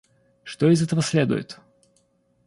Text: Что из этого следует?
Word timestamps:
Что 0.41 0.71
из 0.71 0.81
этого 0.81 1.03
следует? 1.03 1.59